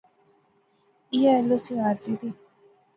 [1.13, 2.29] ایہہ ایل او سی عارضی دی